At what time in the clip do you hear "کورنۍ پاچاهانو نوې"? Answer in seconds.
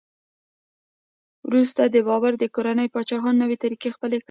2.55-3.57